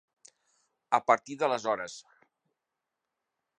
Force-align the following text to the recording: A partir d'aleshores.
A 0.99 0.99
partir 1.09 1.37
d'aleshores. 1.43 1.99